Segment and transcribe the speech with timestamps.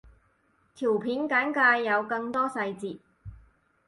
[0.73, 2.97] 條片簡介有更多細節